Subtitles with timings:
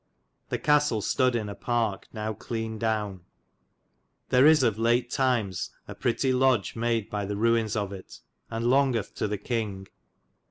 [0.49, 3.21] The castell stoode in a parke now clene downe.
[4.29, 8.19] There is of late tymes a pratie lodge made by the ruines of it,
[8.49, 9.85] and longgithe to the kyng.